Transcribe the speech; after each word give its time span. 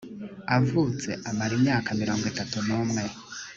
avutse 0.57 1.09
amara 1.29 1.53
imyaka 1.59 1.89
mirongo 2.01 2.23
itatu 2.31 2.57
n 2.67 2.69
umwe 2.79 3.03